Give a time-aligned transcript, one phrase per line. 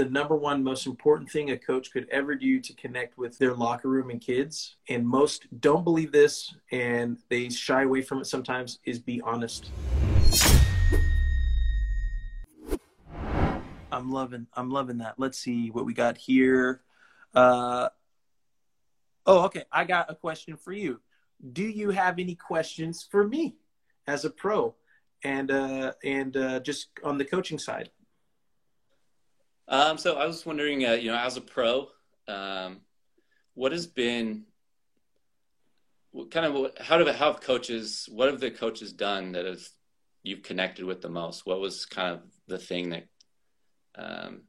[0.00, 3.52] The number one most important thing a coach could ever do to connect with their
[3.52, 8.24] locker room and kids and most don't believe this and they shy away from it
[8.24, 9.70] sometimes is be honest.
[13.92, 15.16] I'm loving i'm loving that.
[15.18, 16.80] Let's see what we got here.
[17.34, 17.90] Uh
[19.26, 20.98] oh okay i got a question for you.
[21.52, 23.56] Do you have any questions for me
[24.06, 24.74] as a pro?
[25.22, 27.90] And uh and uh just on the coaching side
[29.70, 31.88] um, so I was wondering, uh, you know, as a pro,
[32.28, 32.80] um,
[33.54, 34.44] what has been
[36.12, 39.70] what kind of how do how have coaches what have the coaches done that has
[40.22, 41.46] you've connected with the most?
[41.46, 43.06] What was kind of the thing that
[43.94, 44.42] um,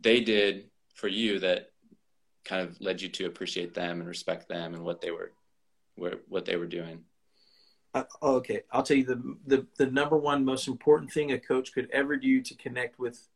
[0.00, 1.70] they did for you that
[2.44, 5.32] kind of led you to appreciate them and respect them and what they were
[6.28, 7.00] what they were doing?
[7.94, 11.72] Uh, okay, I'll tell you the, the the number one most important thing a coach
[11.72, 13.28] could ever do to connect with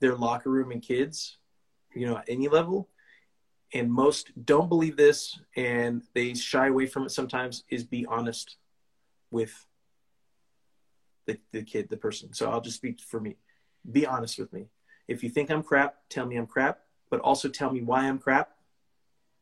[0.00, 1.38] their locker room and kids,
[1.94, 2.88] you know, at any level.
[3.74, 8.56] And most don't believe this and they shy away from it sometimes is be honest
[9.30, 9.66] with
[11.26, 12.32] the, the kid, the person.
[12.32, 13.36] So I'll just speak for me.
[13.90, 14.68] Be honest with me.
[15.06, 18.18] If you think I'm crap, tell me I'm crap, but also tell me why I'm
[18.18, 18.52] crap,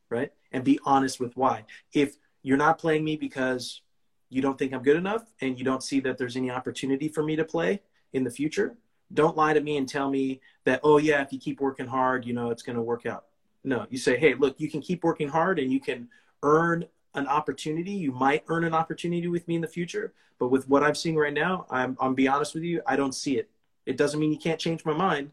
[0.09, 0.31] right?
[0.51, 1.65] And be honest with why.
[1.93, 3.81] If you're not playing me because
[4.29, 7.23] you don't think I'm good enough and you don't see that there's any opportunity for
[7.23, 7.81] me to play
[8.13, 8.77] in the future,
[9.13, 12.25] don't lie to me and tell me that, oh, yeah, if you keep working hard,
[12.25, 13.25] you know, it's going to work out.
[13.63, 16.09] No, you say, hey, look, you can keep working hard and you can
[16.43, 17.91] earn an opportunity.
[17.91, 20.13] You might earn an opportunity with me in the future.
[20.39, 23.15] But with what I'm seeing right now, I'm, I'm be honest with you, I don't
[23.15, 23.49] see it.
[23.85, 25.31] It doesn't mean you can't change my mind,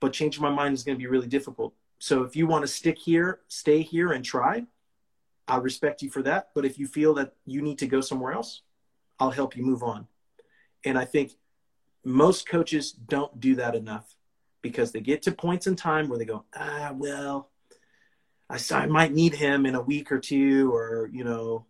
[0.00, 1.74] but changing my mind is going to be really difficult.
[1.98, 4.64] So if you want to stick here, stay here and try,
[5.48, 6.50] I respect you for that.
[6.54, 8.62] But if you feel that you need to go somewhere else,
[9.18, 10.06] I'll help you move on.
[10.84, 11.32] And I think
[12.06, 14.14] most coaches don't do that enough
[14.62, 17.50] because they get to points in time where they go, ah, well,
[18.48, 21.66] I, I might need him in a week or two, or, you know,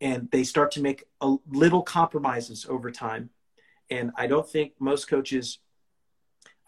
[0.00, 3.30] and they start to make a little compromises over time.
[3.90, 5.58] And I don't think most coaches,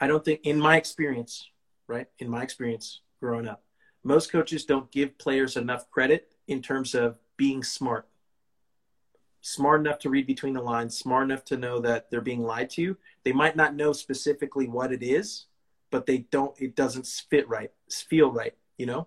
[0.00, 1.48] I don't think, in my experience,
[1.86, 3.62] right, in my experience growing up,
[4.02, 8.08] most coaches don't give players enough credit in terms of being smart
[9.46, 12.68] smart enough to read between the lines, smart enough to know that they're being lied
[12.68, 12.96] to.
[13.22, 15.46] They might not know specifically what it is,
[15.92, 16.60] but they don't.
[16.60, 18.54] It doesn't fit right, feel right.
[18.76, 19.06] You know.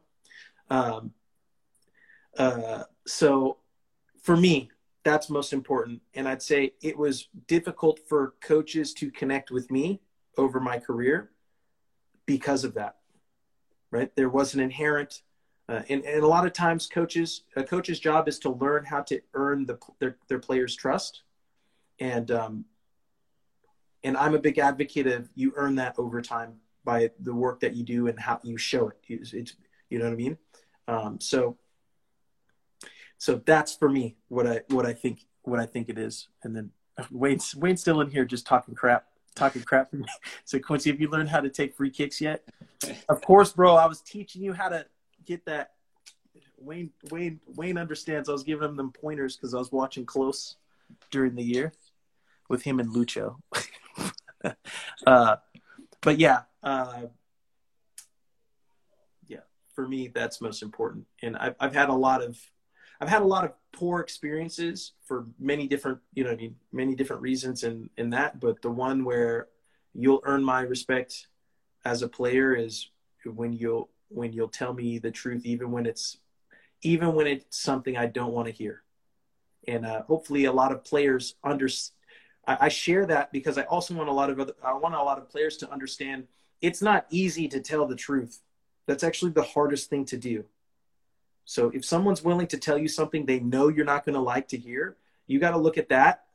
[0.69, 1.11] Um,
[2.37, 3.57] uh, so,
[4.21, 4.71] for me,
[5.03, 6.01] that's most important.
[6.13, 9.99] And I'd say it was difficult for coaches to connect with me
[10.37, 11.31] over my career
[12.25, 12.95] because of that.
[13.91, 14.15] Right?
[14.15, 15.21] There was an inherent
[15.69, 19.01] uh, and, and a lot of times, coaches a coach's job is to learn how
[19.01, 21.21] to earn the, their their players' trust,
[21.99, 22.65] and um,
[24.03, 27.75] and I'm a big advocate of you earn that over time by the work that
[27.75, 28.97] you do and how you show it.
[29.07, 29.55] It's, it's
[29.91, 30.37] you know what I mean.
[30.87, 31.57] Um, so
[33.19, 36.29] so that's for me what I what I think what I think it is.
[36.43, 36.71] And then
[37.11, 39.05] Wayne's Wayne's still in here just talking crap
[39.35, 39.91] talking crap.
[39.91, 40.05] For me
[40.45, 42.43] so Quincy, have you learned how to take free kicks yet?
[43.09, 43.75] of course, bro.
[43.75, 44.85] I was teaching you how to
[45.29, 45.73] get that.
[46.57, 48.27] Wayne Wayne Wayne understands.
[48.27, 50.57] I was giving him them pointers because I was watching close
[51.11, 51.71] during the year
[52.49, 53.37] with him and Lucho.
[55.07, 55.35] uh,
[56.01, 57.03] but yeah, uh,
[59.27, 59.41] yeah.
[59.75, 61.05] For me, that's most important.
[61.21, 62.37] And I've I've had a lot of
[62.99, 66.35] I've had a lot of poor experiences for many different you know
[66.73, 68.39] many different reasons in in that.
[68.39, 69.47] But the one where
[69.93, 71.27] you'll earn my respect
[71.85, 72.89] as a player is
[73.25, 76.17] when you'll when you'll tell me the truth, even when it's
[76.81, 78.83] even when it's something I don't want to hear.
[79.67, 81.69] And uh, hopefully, a lot of players under.
[82.47, 84.53] I, I share that because I also want a lot of other.
[84.63, 86.27] I want a lot of players to understand
[86.61, 88.41] it's not easy to tell the truth.
[88.85, 90.45] That's actually the hardest thing to do.
[91.45, 94.47] So if someone's willing to tell you something they know you're not going to like
[94.49, 94.97] to hear,
[95.27, 96.25] you got to look at that,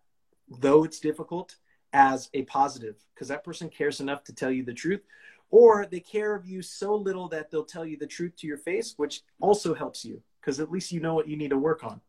[0.48, 1.56] though it's difficult,
[1.93, 5.00] as a positive because that person cares enough to tell you the truth
[5.54, 8.58] or they care of you so little that they'll tell you the truth to your
[8.58, 11.84] face, which also helps you because at least you know what you need to work
[11.84, 12.00] on.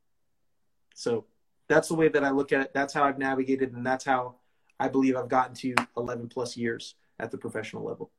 [0.96, 1.26] So
[1.70, 2.74] that's the way that I look at it.
[2.74, 4.38] That's how I've navigated, and that's how
[4.80, 8.10] I believe I've gotten to 11 plus years at the professional level.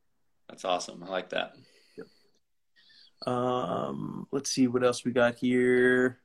[0.47, 1.03] That's awesome.
[1.03, 1.57] I like that.
[1.97, 2.07] Yep.
[3.27, 6.19] Um, let's see what else we got here.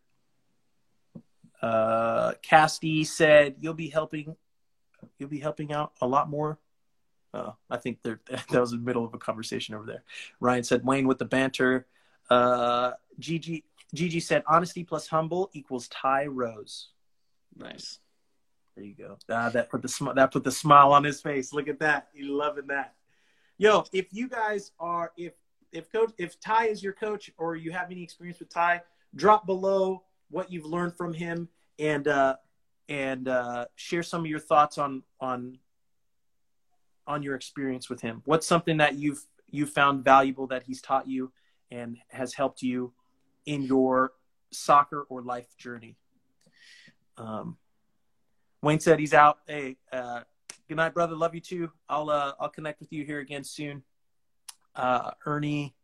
[1.60, 4.37] Uh, Casty said you'll be helping
[5.19, 6.60] you'll be helping out a lot more.
[7.34, 10.02] Uh, I think there, that was in the middle of a conversation over there.
[10.40, 11.87] Ryan said Wayne with the banter.
[12.31, 13.64] Uh, Gigi
[13.94, 16.88] Gigi said honesty plus humble equals Ty Rose.
[17.56, 17.99] Nice.
[18.75, 19.19] There you go.
[19.29, 21.52] Uh, that put the sm- that put the smile on his face.
[21.52, 22.08] Look at that.
[22.14, 22.94] You loving that.
[23.58, 25.34] Yo, if you guys are if
[25.73, 28.82] if coach if Ty is your coach or you have any experience with Ty,
[29.14, 31.49] drop below what you've learned from him
[31.79, 32.37] and uh,
[32.88, 35.58] and uh, share some of your thoughts on on
[37.06, 38.22] on your experience with him.
[38.25, 41.32] What's something that you've you found valuable that he's taught you
[41.70, 42.93] and has helped you
[43.44, 44.12] in your
[44.50, 45.96] soccer or life journey?
[47.16, 47.56] Um,
[48.62, 49.38] Wayne said he's out.
[49.46, 50.20] Hey, uh,
[50.69, 51.16] good night, brother.
[51.16, 51.70] Love you too.
[51.88, 53.82] I'll uh, I'll connect with you here again soon.
[54.75, 55.75] Uh, Ernie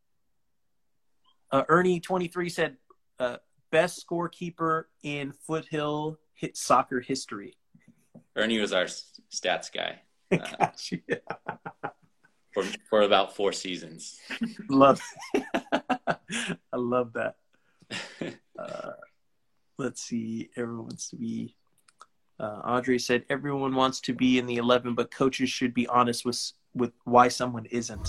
[1.50, 2.76] uh, Ernie twenty three said
[3.18, 3.36] uh,
[3.70, 7.56] best scorekeeper in Foothill hit soccer history.
[8.36, 10.00] Ernie was our stats guy.
[10.60, 10.68] Uh,
[12.52, 14.18] for for about four seasons.
[14.68, 15.00] love,
[15.72, 17.36] I love that.
[18.58, 18.90] Uh,
[19.78, 20.50] let's see.
[20.56, 21.56] Everyone wants to be.
[22.38, 26.24] Uh, Audrey said everyone wants to be in the eleven, but coaches should be honest
[26.24, 28.08] with with why someone isn't.